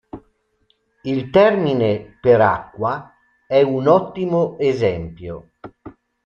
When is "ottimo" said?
3.85-4.57